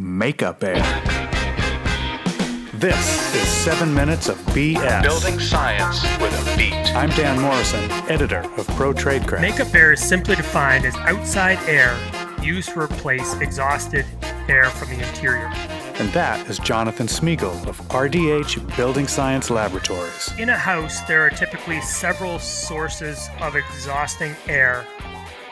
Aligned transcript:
makeup 0.00 0.64
air. 0.64 0.82
This 2.72 3.34
is 3.34 3.46
7 3.46 3.92
Minutes 3.92 4.30
of 4.30 4.38
BS. 4.46 5.02
Building 5.02 5.38
science 5.38 6.02
with 6.18 6.32
a 6.32 6.56
beat. 6.56 6.96
I'm 6.96 7.10
Dan 7.10 7.38
Morrison, 7.38 7.90
editor 8.08 8.40
of 8.56 8.66
Pro 8.68 8.94
Trade 8.94 9.22
Tradecraft. 9.22 9.40
Makeup 9.42 9.74
air 9.74 9.92
is 9.92 10.00
simply 10.00 10.36
defined 10.36 10.86
as 10.86 10.96
outside 10.96 11.58
air 11.68 11.94
used 12.42 12.70
to 12.70 12.80
replace 12.80 13.34
exhausted 13.40 14.06
air 14.48 14.64
from 14.70 14.88
the 14.88 15.06
interior. 15.06 15.48
And 15.98 16.10
that 16.14 16.48
is 16.48 16.58
Jonathan 16.58 17.06
Smegal 17.06 17.66
of 17.66 17.78
RDH 17.88 18.74
Building 18.78 19.06
Science 19.06 19.50
Laboratories. 19.50 20.32
In 20.38 20.48
a 20.48 20.56
house, 20.56 21.02
there 21.02 21.20
are 21.20 21.30
typically 21.30 21.82
several 21.82 22.38
sources 22.38 23.28
of 23.42 23.54
exhausting 23.54 24.34
air 24.48 24.86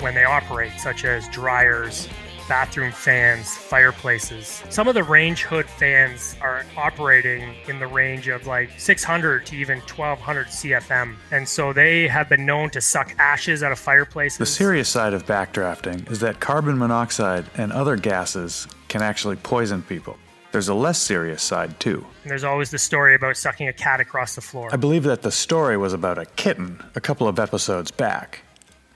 when 0.01 0.15
they 0.15 0.25
operate, 0.25 0.73
such 0.79 1.05
as 1.05 1.29
dryers, 1.29 2.09
bathroom 2.49 2.93
fans, 2.93 3.57
fireplaces. 3.57 4.63
Some 4.71 4.89
of 4.89 4.95
the 4.95 5.05
range 5.05 5.43
hood 5.43 5.67
fans 5.67 6.37
are 6.41 6.65
operating 6.77 7.55
in 7.69 7.79
the 7.79 7.87
range 7.87 8.29
of 8.29 8.47
like 8.47 8.71
600 8.79 9.47
to 9.47 9.57
even 9.57 9.79
1200 9.81 10.47
CFM. 10.47 11.17
And 11.31 11.49
so 11.49 11.73
they 11.73 12.09
have 12.09 12.29
been 12.29 12.47
known 12.47 12.71
to 12.71 12.81
suck 12.81 13.15
ashes 13.19 13.63
out 13.63 13.73
of 13.73 13.79
fireplaces. 13.79 14.39
The 14.39 14.47
serious 14.47 14.89
side 14.89 15.13
of 15.13 15.27
backdrafting 15.27 16.11
is 16.11 16.21
that 16.21 16.41
carbon 16.41 16.79
monoxide 16.79 17.45
and 17.57 17.73
other 17.73 17.97
gases 17.97 18.67
can 18.89 19.03
actually 19.03 19.37
poison 19.37 19.83
people. 19.83 20.17
There's 20.51 20.69
a 20.69 20.75
less 20.75 20.99
serious 20.99 21.43
side, 21.43 21.79
too. 21.79 22.07
And 22.23 22.31
there's 22.31 22.45
always 22.45 22.71
the 22.71 22.79
story 22.79 23.15
about 23.15 23.37
sucking 23.37 23.69
a 23.69 23.73
cat 23.73 24.01
across 24.01 24.35
the 24.35 24.41
floor. 24.41 24.71
I 24.73 24.77
believe 24.77 25.03
that 25.05 25.21
the 25.21 25.31
story 25.31 25.77
was 25.77 25.93
about 25.93 26.19
a 26.19 26.25
kitten 26.25 26.83
a 26.95 27.01
couple 27.01 27.29
of 27.29 27.39
episodes 27.39 27.91
back. 27.91 28.41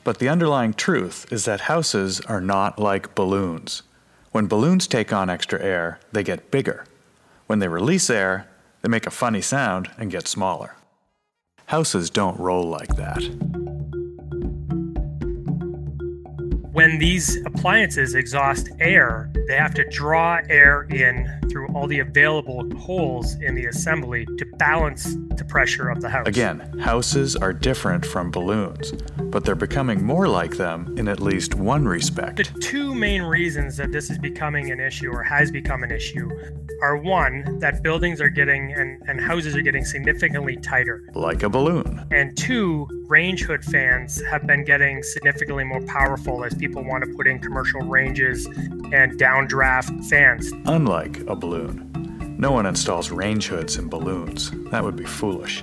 But 0.05 0.19
the 0.19 0.29
underlying 0.29 0.75
truth 0.75 1.27
is 1.31 1.45
that 1.45 1.63
houses 1.63 2.21
are 2.23 2.41
not 2.41 2.79
like 2.79 3.15
balloons. 3.15 3.83
When 4.33 4.49
balloons 4.49 4.87
take 4.87 5.13
on 5.13 5.31
extra 5.31 5.61
air, 5.63 6.01
they 6.11 6.25
get 6.25 6.51
bigger. 6.51 6.85
When 7.47 7.61
they 7.61 7.69
release 7.69 8.11
air, 8.11 8.49
they 8.81 8.89
make 8.89 9.07
a 9.07 9.11
funny 9.11 9.41
sound 9.41 9.91
and 9.97 10.11
get 10.11 10.27
smaller. 10.27 10.75
Houses 11.67 12.11
don't 12.11 12.39
roll 12.41 12.65
like 12.69 12.97
that. 12.97 13.62
When 16.73 16.99
these 16.99 17.37
appliances 17.45 18.15
exhaust 18.15 18.71
air, 18.81 19.31
they 19.47 19.57
have 19.57 19.75
to 19.75 19.85
draw 19.91 20.41
air 20.49 20.85
in 20.85 21.29
through 21.51 21.69
all 21.75 21.87
the 21.87 21.99
available 21.99 22.67
holes 22.79 23.35
in 23.43 23.55
the 23.55 23.67
assembly 23.67 24.25
to 24.39 24.47
balance 24.57 25.15
the 25.37 25.45
pressure 25.45 25.91
of 25.91 26.01
the 26.01 26.09
house. 26.09 26.27
Again, 26.27 26.61
houses 26.79 27.37
are 27.37 27.53
different 27.53 28.07
from 28.07 28.31
balloons, 28.31 28.93
but 29.19 29.45
they're 29.45 29.55
becoming 29.55 30.03
more 30.03 30.29
like 30.29 30.57
them 30.57 30.95
in 30.97 31.09
at 31.09 31.21
least 31.21 31.55
one 31.55 31.87
respect. 31.87 32.37
The 32.39 32.61
two 32.61 32.95
main 32.95 33.21
reasons 33.21 33.77
that 33.77 33.93
this 33.93 34.09
is 34.09 34.17
becoming 34.17 34.71
an 34.71 34.81
issue 34.81 35.11
or 35.11 35.23
has 35.23 35.51
become 35.51 35.83
an 35.83 35.91
issue 35.91 36.31
are 36.81 36.97
one, 36.97 37.59
that 37.59 37.83
buildings 37.83 38.19
are 38.21 38.31
getting 38.31 38.73
and, 38.73 39.03
and 39.07 39.21
houses 39.21 39.55
are 39.55 39.63
getting 39.63 39.85
significantly 39.85 40.57
tighter. 40.57 41.05
Like 41.15 41.43
a 41.43 41.51
balloon. 41.51 42.07
And 42.11 42.35
two, 42.35 42.89
range 43.13 43.43
hood 43.43 43.63
fans 43.63 44.23
have 44.23 44.47
been 44.47 44.65
getting 44.65 45.03
significantly 45.03 45.65
more 45.65 45.83
powerful 45.83 46.47
as 46.47 46.55
people 46.55 46.83
want 46.83 47.05
to 47.05 47.15
put 47.15 47.27
in 47.27 47.39
commercial 47.39 47.83
ranges 47.83 48.47
and 48.47 49.21
downdraft 49.21 50.03
fans. 50.07 50.51
Unlike 50.65 51.21
a 51.29 51.37
balloon. 51.37 51.91
No 52.39 52.53
one 52.53 52.65
installs 52.65 53.11
range 53.11 53.49
hoods 53.49 53.77
in 53.77 53.91
balloons. 53.91 54.51
That 54.71 54.83
would 54.83 54.97
be 54.97 55.05
foolish. 55.05 55.63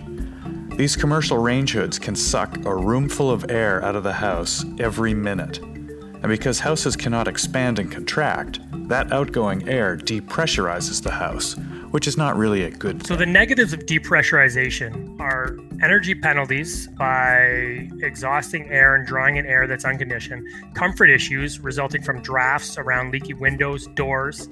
These 0.76 0.96
commercial 0.96 1.40
range 1.40 1.72
hoods 1.72 1.98
can 1.98 2.16
suck 2.16 2.56
a 2.66 2.76
room 2.76 3.10
full 3.10 3.32
of 3.32 3.50
air 3.50 3.84
out 3.84 3.96
of 3.96 4.04
the 4.04 4.14
house 4.14 4.64
every 4.78 5.16
minute. 5.16 5.58
And 5.58 6.28
because 6.28 6.60
houses 6.60 6.96
cannot 6.96 7.28
expand 7.28 7.80
and 7.80 7.92
contract, 7.92 8.60
that 8.90 9.12
outgoing 9.12 9.68
air 9.68 9.98
depressurizes 9.98 11.02
the 11.02 11.12
house, 11.12 11.56
which 11.90 12.08
is 12.08 12.16
not 12.16 12.38
really 12.38 12.66
a 12.66 12.70
good 12.70 13.00
thing. 13.00 13.08
So 13.08 13.16
the 13.16 13.26
negatives 13.26 13.74
of 13.74 13.88
depressurization 13.88 15.20
are 15.20 15.58
energy 15.82 16.14
penalties 16.14 16.88
by 16.88 17.90
exhausting 18.02 18.70
air 18.70 18.96
and 18.96 19.06
drawing 19.06 19.38
in 19.38 19.46
air 19.46 19.68
that's 19.68 19.86
unconditioned, 19.86 20.46
comfort 20.74 21.10
issues 21.10 21.60
resulting 21.60 22.02
from 22.02 22.22
drafts 22.22 22.78
around 22.78 23.12
leaky 23.12 23.34
windows, 23.34 23.88
doors. 23.88 24.50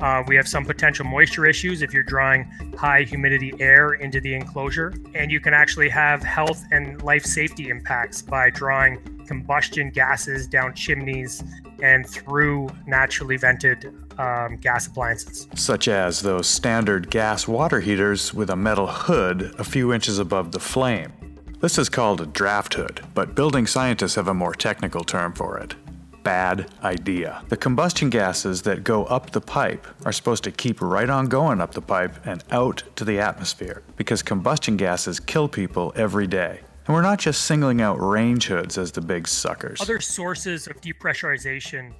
Uh, 0.00 0.22
we 0.28 0.36
have 0.36 0.46
some 0.46 0.64
potential 0.64 1.04
moisture 1.04 1.46
issues 1.46 1.82
if 1.82 1.92
you're 1.92 2.04
drawing 2.04 2.44
high 2.76 3.02
humidity 3.02 3.52
air 3.58 3.94
into 3.94 4.20
the 4.20 4.32
enclosure, 4.32 4.94
and 5.14 5.32
you 5.32 5.40
can 5.40 5.52
actually 5.52 5.88
have 5.88 6.22
health 6.22 6.64
and 6.70 7.02
life 7.02 7.24
safety 7.24 7.68
impacts 7.68 8.22
by 8.22 8.48
drawing 8.50 9.17
combustion 9.28 9.90
gases 9.90 10.48
down 10.48 10.74
chimneys 10.74 11.44
and 11.82 12.08
through 12.08 12.68
naturally 12.86 13.36
vented 13.36 13.94
um, 14.18 14.56
gas 14.56 14.86
appliances. 14.88 15.46
such 15.54 15.86
as 15.86 16.22
those 16.22 16.48
standard 16.48 17.10
gas 17.10 17.46
water 17.46 17.80
heaters 17.80 18.34
with 18.34 18.50
a 18.50 18.56
metal 18.56 18.86
hood 18.88 19.54
a 19.58 19.64
few 19.64 19.92
inches 19.92 20.18
above 20.18 20.50
the 20.50 20.58
flame. 20.58 21.12
This 21.60 21.78
is 21.78 21.88
called 21.88 22.20
a 22.20 22.26
draft 22.26 22.74
hood, 22.74 23.00
but 23.14 23.34
building 23.34 23.66
scientists 23.66 24.14
have 24.14 24.28
a 24.28 24.34
more 24.34 24.54
technical 24.54 25.04
term 25.04 25.32
for 25.32 25.58
it. 25.58 25.74
Bad 26.22 26.68
idea. 26.82 27.42
The 27.48 27.56
combustion 27.56 28.10
gases 28.10 28.62
that 28.62 28.84
go 28.84 29.04
up 29.04 29.30
the 29.30 29.40
pipe 29.40 29.86
are 30.04 30.12
supposed 30.12 30.44
to 30.44 30.50
keep 30.52 30.80
right 30.80 31.08
on 31.10 31.26
going 31.26 31.60
up 31.60 31.72
the 31.72 31.80
pipe 31.80 32.14
and 32.26 32.44
out 32.50 32.82
to 32.96 33.04
the 33.04 33.18
atmosphere 33.18 33.82
because 33.96 34.22
combustion 34.22 34.76
gases 34.76 35.20
kill 35.20 35.48
people 35.48 35.92
every 35.96 36.26
day. 36.26 36.60
And 36.88 36.94
we're 36.94 37.02
not 37.02 37.18
just 37.18 37.42
singling 37.42 37.82
out 37.82 38.00
range 38.00 38.46
hoods 38.46 38.78
as 38.78 38.92
the 38.92 39.02
big 39.02 39.28
suckers. 39.28 39.78
Other 39.82 40.00
sources 40.00 40.66
of 40.66 40.80
depressurization 40.80 41.92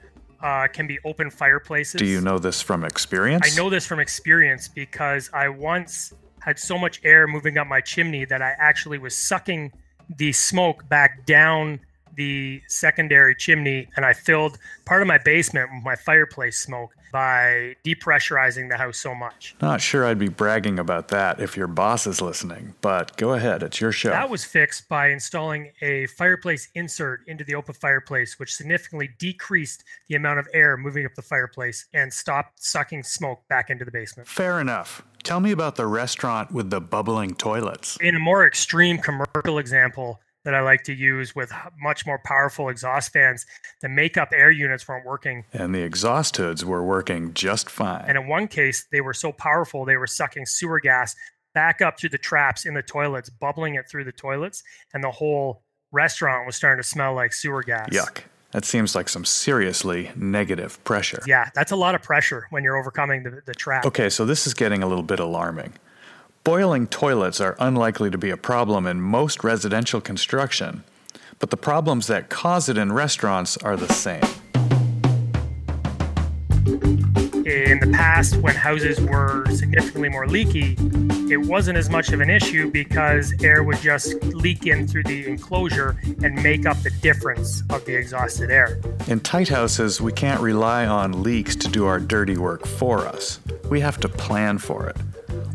uh, 0.42 0.66
can 0.68 0.86
be 0.86 0.98
open 1.04 1.30
fireplaces. 1.30 1.98
Do 1.98 2.06
you 2.06 2.22
know 2.22 2.38
this 2.38 2.62
from 2.62 2.84
experience? 2.84 3.52
I 3.52 3.54
know 3.54 3.68
this 3.68 3.84
from 3.84 4.00
experience 4.00 4.66
because 4.66 5.28
I 5.34 5.50
once 5.50 6.14
had 6.40 6.58
so 6.58 6.78
much 6.78 7.02
air 7.04 7.26
moving 7.26 7.58
up 7.58 7.66
my 7.66 7.82
chimney 7.82 8.24
that 8.24 8.40
I 8.40 8.54
actually 8.58 8.96
was 8.96 9.14
sucking 9.14 9.72
the 10.16 10.32
smoke 10.32 10.88
back 10.88 11.26
down 11.26 11.80
the 12.18 12.60
secondary 12.66 13.34
chimney 13.34 13.88
and 13.96 14.04
I 14.04 14.12
filled 14.12 14.58
part 14.84 15.00
of 15.00 15.08
my 15.08 15.18
basement 15.18 15.70
with 15.72 15.84
my 15.84 15.94
fireplace 15.94 16.58
smoke 16.58 16.94
by 17.12 17.76
depressurizing 17.84 18.68
the 18.68 18.76
house 18.76 18.98
so 18.98 19.14
much. 19.14 19.54
Not 19.62 19.80
sure 19.80 20.04
I'd 20.04 20.18
be 20.18 20.28
bragging 20.28 20.78
about 20.78 21.08
that 21.08 21.40
if 21.40 21.56
your 21.56 21.68
boss 21.68 22.06
is 22.06 22.20
listening, 22.20 22.74
but 22.80 23.16
go 23.16 23.32
ahead, 23.32 23.62
it's 23.62 23.80
your 23.80 23.92
show. 23.92 24.10
That 24.10 24.28
was 24.28 24.44
fixed 24.44 24.88
by 24.88 25.08
installing 25.08 25.70
a 25.80 26.06
fireplace 26.08 26.68
insert 26.74 27.26
into 27.26 27.44
the 27.44 27.54
open 27.54 27.74
fireplace, 27.74 28.38
which 28.38 28.54
significantly 28.54 29.10
decreased 29.18 29.84
the 30.08 30.16
amount 30.16 30.40
of 30.40 30.48
air 30.52 30.76
moving 30.76 31.06
up 31.06 31.14
the 31.14 31.22
fireplace 31.22 31.86
and 31.94 32.12
stopped 32.12 32.62
sucking 32.62 33.04
smoke 33.04 33.46
back 33.48 33.70
into 33.70 33.84
the 33.84 33.92
basement. 33.92 34.28
Fair 34.28 34.60
enough. 34.60 35.02
Tell 35.22 35.40
me 35.40 35.52
about 35.52 35.76
the 35.76 35.86
restaurant 35.86 36.52
with 36.52 36.70
the 36.70 36.80
bubbling 36.80 37.34
toilets. 37.34 37.96
In 38.00 38.16
a 38.16 38.18
more 38.18 38.46
extreme 38.46 38.98
commercial 38.98 39.58
example 39.58 40.20
that 40.48 40.54
I 40.54 40.62
like 40.62 40.82
to 40.84 40.94
use 40.94 41.34
with 41.36 41.52
much 41.78 42.06
more 42.06 42.18
powerful 42.24 42.70
exhaust 42.70 43.12
fans, 43.12 43.44
the 43.82 43.88
makeup 43.90 44.30
air 44.32 44.50
units 44.50 44.88
weren't 44.88 45.04
working. 45.04 45.44
And 45.52 45.74
the 45.74 45.82
exhaust 45.82 46.38
hoods 46.38 46.64
were 46.64 46.82
working 46.82 47.34
just 47.34 47.68
fine. 47.68 48.06
And 48.08 48.16
in 48.16 48.28
one 48.28 48.48
case, 48.48 48.86
they 48.90 49.02
were 49.02 49.12
so 49.12 49.30
powerful, 49.30 49.84
they 49.84 49.98
were 49.98 50.06
sucking 50.06 50.46
sewer 50.46 50.80
gas 50.80 51.14
back 51.52 51.82
up 51.82 52.00
through 52.00 52.08
the 52.08 52.18
traps 52.18 52.64
in 52.64 52.72
the 52.72 52.82
toilets, 52.82 53.28
bubbling 53.28 53.74
it 53.74 53.90
through 53.90 54.04
the 54.04 54.12
toilets, 54.12 54.62
and 54.94 55.04
the 55.04 55.10
whole 55.10 55.64
restaurant 55.92 56.46
was 56.46 56.56
starting 56.56 56.82
to 56.82 56.88
smell 56.88 57.12
like 57.12 57.34
sewer 57.34 57.62
gas. 57.62 57.90
Yuck. 57.90 58.22
That 58.52 58.64
seems 58.64 58.94
like 58.94 59.10
some 59.10 59.26
seriously 59.26 60.10
negative 60.16 60.82
pressure. 60.84 61.22
Yeah, 61.26 61.50
that's 61.54 61.72
a 61.72 61.76
lot 61.76 61.94
of 61.94 62.02
pressure 62.02 62.46
when 62.48 62.64
you're 62.64 62.78
overcoming 62.78 63.22
the, 63.22 63.42
the 63.44 63.54
trap. 63.54 63.84
Okay, 63.84 64.08
so 64.08 64.24
this 64.24 64.46
is 64.46 64.54
getting 64.54 64.82
a 64.82 64.86
little 64.86 65.02
bit 65.02 65.20
alarming. 65.20 65.74
Boiling 66.48 66.86
toilets 66.86 67.42
are 67.42 67.56
unlikely 67.60 68.08
to 68.08 68.16
be 68.16 68.30
a 68.30 68.36
problem 68.38 68.86
in 68.86 69.02
most 69.02 69.44
residential 69.44 70.00
construction, 70.00 70.82
but 71.40 71.50
the 71.50 71.58
problems 71.58 72.06
that 72.06 72.30
cause 72.30 72.70
it 72.70 72.78
in 72.78 72.90
restaurants 72.90 73.58
are 73.58 73.76
the 73.76 73.92
same. 73.92 74.22
In 77.44 77.80
the 77.80 77.90
past, 77.92 78.38
when 78.38 78.54
houses 78.54 78.98
were 78.98 79.44
significantly 79.50 80.08
more 80.08 80.26
leaky, 80.26 80.74
it 81.30 81.36
wasn't 81.36 81.76
as 81.76 81.90
much 81.90 82.12
of 82.12 82.20
an 82.22 82.30
issue 82.30 82.70
because 82.70 83.34
air 83.42 83.62
would 83.62 83.80
just 83.82 84.14
leak 84.24 84.66
in 84.66 84.88
through 84.88 85.04
the 85.04 85.28
enclosure 85.28 86.00
and 86.22 86.42
make 86.42 86.64
up 86.64 86.82
the 86.82 86.90
difference 87.02 87.62
of 87.68 87.84
the 87.84 87.94
exhausted 87.94 88.50
air. 88.50 88.80
In 89.06 89.20
tight 89.20 89.48
houses, 89.48 90.00
we 90.00 90.12
can't 90.12 90.40
rely 90.40 90.86
on 90.86 91.22
leaks 91.22 91.54
to 91.56 91.68
do 91.68 91.84
our 91.84 92.00
dirty 92.00 92.38
work 92.38 92.66
for 92.66 93.06
us. 93.06 93.38
We 93.68 93.80
have 93.80 94.00
to 94.00 94.08
plan 94.08 94.56
for 94.56 94.86
it. 94.86 94.96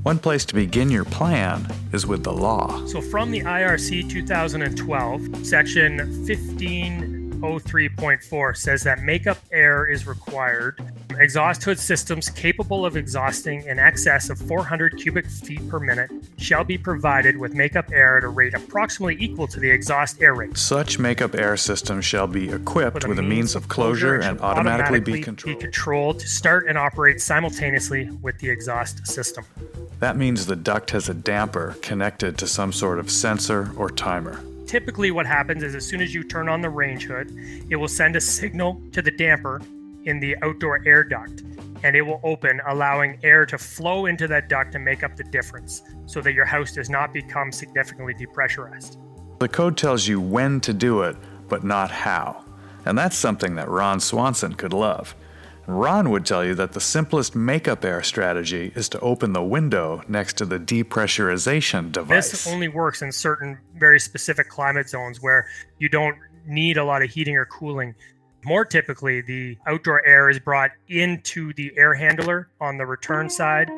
One 0.04 0.20
place 0.20 0.46
to 0.46 0.54
begin 0.54 0.92
your 0.92 1.06
plan 1.06 1.66
is 1.94 2.06
with 2.06 2.26
the 2.26 2.34
law. 2.34 2.86
So, 2.88 3.00
from 3.00 3.32
the 3.32 3.40
IRC 3.40 4.10
2012, 4.10 5.46
section 5.46 6.00
1503.4 6.28 8.58
says 8.58 8.84
that 8.84 9.02
makeup 9.02 9.38
air 9.54 9.90
is 9.90 10.06
required 10.06 10.82
Exhaust 11.20 11.64
hood 11.64 11.80
systems 11.80 12.30
capable 12.30 12.86
of 12.86 12.98
exhausting 12.98 13.64
in 13.66 13.78
excess 13.78 14.30
of 14.30 14.40
400 14.40 14.98
cubic 14.98 15.28
feet 15.28 15.68
per 15.70 15.80
minute 15.80 16.10
shall 16.38 16.64
be 16.64 16.78
provided 16.78 17.38
with 17.38 17.54
makeup 17.54 17.92
air 17.92 18.18
at 18.18 18.24
a 18.24 18.28
rate 18.28 18.54
approximately 18.54 19.18
equal 19.20 19.48
to 19.48 19.60
the 19.60 19.70
exhaust 19.70 20.22
air 20.22 20.34
rate. 20.34 20.58
Such 20.58 20.98
makeup 20.98 21.36
air 21.36 21.56
systems 21.58 22.06
shall 22.06 22.28
be 22.28 22.50
equipped 22.50 23.08
with 23.08 23.20
a 23.20 23.24
means 23.24 23.56
of 23.56 23.68
closure 23.68 24.16
and 24.16 24.40
automatically 24.42 25.00
be 25.00 25.22
controlled. 25.22 25.60
Be 25.60 25.64
controlled 25.64 26.20
to 26.20 26.28
start 26.28 26.68
and 26.68 26.78
operate 26.78 27.22
simultaneously 27.22 28.10
with 28.22 28.40
the 28.40 28.50
exhaust 28.50 29.06
system. 29.06 29.46
That 30.04 30.18
means 30.18 30.46
the 30.46 30.58
duct 30.58 30.90
has 30.90 31.08
a 31.08 31.14
damper 31.14 31.78
connected 31.82 32.38
to 32.40 32.46
some 32.46 32.74
sort 32.74 33.00
of 33.00 33.10
sensor 33.10 33.72
or 33.78 33.90
timer. 33.90 34.44
Typically, 34.66 35.12
what 35.12 35.26
happens 35.26 35.64
is 35.64 35.76
as 35.76 35.86
soon 35.86 36.02
as 36.02 36.14
you 36.14 36.26
turn 36.26 36.50
on 36.50 36.60
the 36.60 36.70
range 36.70 37.06
hood, 37.06 37.32
it 37.70 37.78
will 37.78 37.88
send 37.88 38.18
a 38.18 38.20
signal 38.20 38.82
to 38.92 39.02
the 39.02 39.12
damper 39.12 39.62
in 40.04 40.20
the 40.20 40.36
outdoor 40.42 40.82
air 40.86 41.06
duct 41.06 41.44
and 41.84 41.96
it 41.96 42.02
will 42.02 42.20
open, 42.26 42.60
allowing 42.68 43.18
air 43.24 43.46
to 43.46 43.58
flow 43.58 44.08
into 44.08 44.28
that 44.28 44.50
duct 44.50 44.74
to 44.74 44.80
make 44.80 45.04
up 45.04 45.16
the 45.16 45.24
difference 45.24 45.84
so 46.06 46.20
that 46.20 46.34
your 46.34 46.44
house 46.44 46.74
does 46.74 46.90
not 46.90 47.14
become 47.14 47.50
significantly 47.54 48.14
depressurized. 48.14 48.98
The 49.40 49.48
code 49.48 49.78
tells 49.78 50.06
you 50.06 50.20
when 50.20 50.60
to 50.62 50.74
do 50.74 51.04
it, 51.04 51.16
but 51.48 51.64
not 51.64 51.92
how. 51.92 52.44
And 52.86 52.98
that's 52.98 53.16
something 53.16 53.56
that 53.56 53.70
Ron 53.70 54.02
Swanson 54.02 54.56
could 54.56 54.74
love. 54.74 55.16
Ron 55.66 56.10
would 56.10 56.26
tell 56.26 56.44
you 56.44 56.56
that 56.56 56.74
the 56.74 56.82
simplest 56.82 57.36
makeup 57.36 57.86
air 57.86 58.04
strategy 58.04 58.74
is 58.76 58.90
to 58.90 59.00
open 59.00 59.34
the 59.34 59.44
window 59.44 60.02
next 60.08 60.38
to 60.38 60.46
the 60.46 60.60
depressurization 60.60 61.92
device. 61.92 62.32
This 62.32 62.48
only 62.48 62.68
works 62.68 63.02
in 63.02 63.12
certain 63.12 63.58
very 63.78 64.00
specific 64.00 64.50
climate 64.50 64.90
zones 64.90 65.22
where 65.22 65.48
you 65.80 65.88
don't 65.88 66.18
need 66.46 66.78
a 66.78 66.84
lot 66.84 67.02
of 67.02 67.10
heating 67.10 67.38
or 67.38 67.46
cooling. 67.46 67.96
More 68.44 68.66
typically, 68.66 69.22
the 69.22 69.58
outdoor 69.66 70.06
air 70.06 70.30
is 70.30 70.38
brought 70.38 70.72
into 70.90 71.54
the 71.54 71.72
air 71.78 71.94
handler 71.94 72.50
on 72.60 72.78
the 72.78 72.86
return 72.86 73.30
side. 73.30 73.70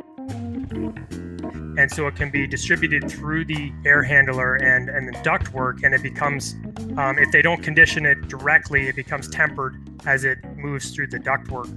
And 1.77 1.91
so 1.91 2.07
it 2.07 2.15
can 2.15 2.29
be 2.31 2.47
distributed 2.47 3.09
through 3.09 3.45
the 3.45 3.71
air 3.85 4.03
handler 4.03 4.55
and, 4.55 4.89
and 4.89 5.07
the 5.07 5.19
duct 5.23 5.53
work, 5.53 5.83
and 5.83 5.93
it 5.93 6.01
becomes, 6.01 6.55
um, 6.97 7.17
if 7.19 7.31
they 7.31 7.41
don't 7.41 7.61
condition 7.61 8.05
it 8.05 8.27
directly, 8.27 8.87
it 8.87 8.95
becomes 8.95 9.27
tempered 9.29 9.75
as 10.05 10.23
it 10.23 10.43
moves 10.55 10.91
through 10.91 11.07
the 11.07 11.19
duct 11.19 11.49
work. 11.49 11.67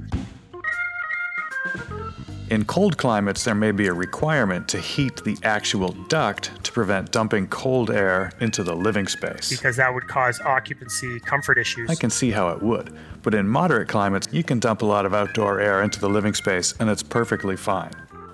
In 2.50 2.64
cold 2.64 2.96
climates, 2.96 3.44
there 3.44 3.54
may 3.54 3.72
be 3.72 3.88
a 3.88 3.92
requirement 3.92 4.68
to 4.68 4.80
heat 4.80 5.22
the 5.22 5.36
actual 5.42 5.92
duct 6.08 6.64
to 6.64 6.72
prevent 6.72 7.12
dumping 7.12 7.46
cold 7.48 7.90
air 7.90 8.32
into 8.40 8.62
the 8.62 8.74
living 8.74 9.06
space. 9.06 9.50
Because 9.50 9.76
that 9.76 9.92
would 9.92 10.08
cause 10.08 10.40
occupancy 10.40 11.20
comfort 11.20 11.58
issues. 11.58 11.90
I 11.90 11.94
can 11.94 12.08
see 12.08 12.30
how 12.30 12.48
it 12.48 12.62
would, 12.62 12.96
but 13.22 13.34
in 13.34 13.46
moderate 13.46 13.88
climates, 13.88 14.28
you 14.32 14.42
can 14.42 14.60
dump 14.60 14.80
a 14.80 14.86
lot 14.86 15.04
of 15.04 15.12
outdoor 15.12 15.60
air 15.60 15.82
into 15.82 16.00
the 16.00 16.08
living 16.08 16.32
space 16.32 16.72
and 16.80 16.88
it's 16.88 17.02
perfectly 17.02 17.56
fine. 17.56 17.92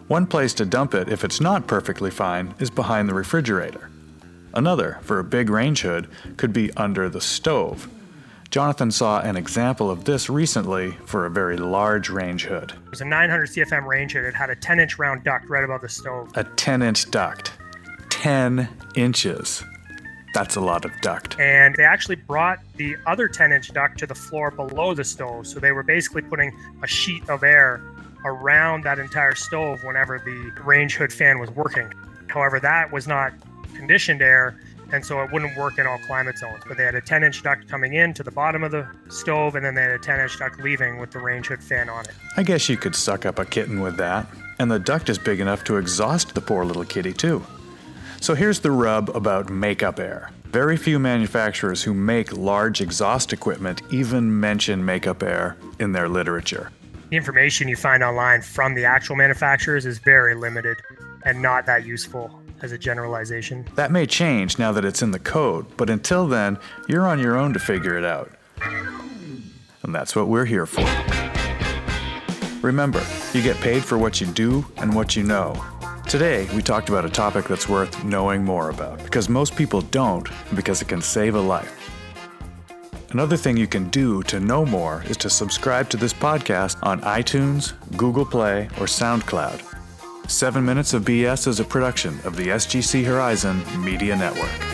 One 0.08 0.26
place 0.26 0.52
to 0.54 0.66
dump 0.66 0.92
it 0.94 1.08
if 1.08 1.24
it's 1.24 1.40
not 1.40 1.66
perfectly 1.66 2.10
fine 2.10 2.54
is 2.58 2.70
behind 2.70 3.08
the 3.08 3.14
refrigerator. 3.14 3.88
Another, 4.52 4.98
for 5.00 5.18
a 5.18 5.24
big 5.24 5.48
range 5.48 5.80
hood, 5.80 6.08
could 6.36 6.52
be 6.52 6.70
under 6.74 7.08
the 7.08 7.22
stove. 7.22 7.88
Jonathan 8.50 8.90
saw 8.90 9.20
an 9.20 9.36
example 9.36 9.90
of 9.90 10.04
this 10.04 10.28
recently 10.28 10.92
for 11.06 11.24
a 11.24 11.30
very 11.30 11.56
large 11.56 12.10
range 12.10 12.44
hood. 12.44 12.72
It 12.84 12.90
was 12.90 13.00
a 13.00 13.06
900 13.06 13.48
CFM 13.48 13.86
range 13.86 14.12
hood. 14.12 14.24
It 14.24 14.34
had 14.34 14.50
a 14.50 14.54
10 14.54 14.78
inch 14.78 14.98
round 14.98 15.24
duct 15.24 15.48
right 15.48 15.64
above 15.64 15.80
the 15.80 15.88
stove. 15.88 16.30
A 16.36 16.44
10 16.44 16.82
inch 16.82 17.10
duct. 17.10 17.52
10 18.10 18.68
inches. 18.96 19.64
That's 20.34 20.56
a 20.56 20.60
lot 20.60 20.84
of 20.84 20.92
duct. 21.00 21.40
And 21.40 21.74
they 21.76 21.84
actually 21.84 22.16
brought 22.16 22.58
the 22.76 22.96
other 23.06 23.26
10 23.26 23.52
inch 23.52 23.72
duct 23.72 23.98
to 24.00 24.06
the 24.06 24.14
floor 24.14 24.50
below 24.50 24.92
the 24.92 25.04
stove. 25.04 25.46
So 25.46 25.58
they 25.60 25.72
were 25.72 25.82
basically 25.82 26.22
putting 26.22 26.52
a 26.82 26.86
sheet 26.86 27.28
of 27.30 27.42
air 27.42 27.82
around 28.24 28.84
that 28.84 28.98
entire 28.98 29.34
stove 29.34 29.82
whenever 29.84 30.18
the 30.18 30.62
range 30.62 30.94
hood 30.94 31.12
fan 31.12 31.38
was 31.38 31.50
working. 31.50 31.92
However, 32.28 32.58
that 32.60 32.90
was 32.92 33.06
not 33.06 33.32
conditioned 33.74 34.22
air 34.22 34.58
and 34.92 35.04
so 35.04 35.20
it 35.22 35.32
wouldn't 35.32 35.56
work 35.56 35.78
in 35.78 35.86
all 35.86 35.98
climate 36.06 36.38
zones. 36.38 36.62
But 36.66 36.76
they 36.76 36.84
had 36.84 36.94
a 36.94 37.00
10 37.00 37.24
inch 37.24 37.42
duct 37.42 37.68
coming 37.68 37.94
in 37.94 38.14
to 38.14 38.22
the 38.22 38.30
bottom 38.30 38.62
of 38.62 38.70
the 38.70 38.86
stove, 39.08 39.56
and 39.56 39.64
then 39.64 39.74
they 39.74 39.82
had 39.82 39.90
a 39.90 39.98
10 39.98 40.20
inch 40.20 40.38
duct 40.38 40.60
leaving 40.60 40.98
with 40.98 41.10
the 41.10 41.18
range 41.18 41.48
hood 41.48 41.62
fan 41.62 41.88
on 41.88 42.04
it. 42.04 42.12
I 42.36 42.42
guess 42.42 42.68
you 42.68 42.76
could 42.76 42.94
suck 42.94 43.26
up 43.26 43.38
a 43.38 43.44
kitten 43.44 43.80
with 43.80 43.96
that. 43.96 44.26
And 44.58 44.70
the 44.70 44.78
duct 44.78 45.08
is 45.08 45.18
big 45.18 45.40
enough 45.40 45.64
to 45.64 45.78
exhaust 45.78 46.34
the 46.34 46.40
poor 46.40 46.64
little 46.64 46.84
kitty, 46.84 47.12
too. 47.12 47.44
So 48.20 48.34
here's 48.34 48.60
the 48.60 48.70
rub 48.70 49.10
about 49.10 49.50
makeup 49.50 49.98
air. 49.98 50.30
Very 50.44 50.76
few 50.76 51.00
manufacturers 51.00 51.82
who 51.82 51.92
make 51.92 52.36
large 52.36 52.80
exhaust 52.80 53.32
equipment 53.32 53.82
even 53.90 54.38
mention 54.38 54.84
makeup 54.84 55.24
air 55.24 55.56
in 55.80 55.90
their 55.90 56.08
literature. 56.08 56.70
The 57.14 57.19
information 57.19 57.69
you 57.69 57.76
find 57.76 58.02
online 58.02 58.43
from 58.43 58.75
the 58.75 58.87
actual 58.87 59.14
manufacturers 59.14 59.87
is 59.87 59.99
very 60.00 60.34
limited 60.34 60.78
and 61.25 61.40
not 61.40 61.64
that 61.66 61.87
useful 61.87 62.43
as 62.61 62.72
a 62.72 62.76
generalization. 62.76 63.64
That 63.76 63.93
may 63.93 64.05
change 64.05 64.58
now 64.58 64.72
that 64.72 64.84
it's 64.84 65.00
in 65.00 65.12
the 65.12 65.20
code, 65.20 65.64
but 65.76 65.88
until 65.88 66.26
then, 66.26 66.58
you're 66.88 67.06
on 67.06 67.20
your 67.20 67.37
own 67.37 67.52
to 67.52 67.61
figure 67.61 67.96
it 67.96 68.05
out. 68.05 68.32
And 69.84 69.94
that's 69.94 70.16
what 70.16 70.26
we're 70.26 70.44
here 70.44 70.66
for. 70.66 70.84
Remember, 72.62 73.00
you 73.32 73.43
get 73.43 73.58
paid 73.58 73.84
for 73.84 73.96
what 73.96 74.20
you 74.20 74.26
do 74.26 74.67
and 74.78 74.93
what 74.93 75.14
you 75.14 75.22
know. 75.22 75.55
Today, 76.08 76.49
we 76.52 76.62
talked 76.62 76.88
about 76.88 77.05
a 77.05 77.10
topic 77.10 77.46
that's 77.46 77.69
worth 77.69 78.02
knowing 78.02 78.44
more 78.44 78.70
about 78.70 79.00
because 79.05 79.28
most 79.28 79.55
people 79.55 79.82
don't, 79.82 80.28
because 80.56 80.82
it 80.82 80.88
can 80.88 81.00
save 81.00 81.37
a 81.37 81.40
life. 81.40 81.83
Another 83.14 83.37
thing 83.37 83.56
you 83.56 83.69
can 83.69 83.88
do 83.90 84.25
to 84.25 84.40
know 84.40 84.66
more 84.66 85.05
is 85.06 85.16
to 85.19 85.31
subscribe 85.31 85.88
to 85.90 85.96
this 85.96 86.12
podcast 86.12 86.76
on 86.82 87.00
iTunes, 87.02 87.75
Google 87.96 88.26
Play, 88.26 88.64
or 88.81 88.87
SoundCloud. 88.87 89.62
Seven 90.28 90.64
Minutes 90.64 90.94
of 90.94 91.05
BS 91.05 91.46
is 91.46 91.61
a 91.61 91.64
production 91.64 92.19
of 92.25 92.34
the 92.34 92.49
SGC 92.49 93.05
Horizon 93.05 93.62
Media 93.84 94.16
Network. 94.16 94.73